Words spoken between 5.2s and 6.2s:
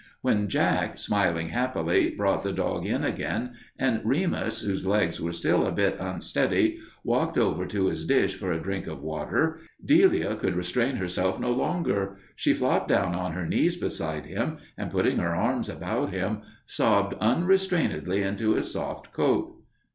were still a bit